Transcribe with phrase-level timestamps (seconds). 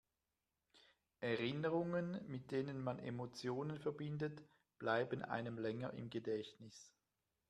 [1.19, 4.41] Erinnerungen, mit denen man Emotionen verbindet,
[4.79, 6.91] bleiben einem länger im Gedächtnis.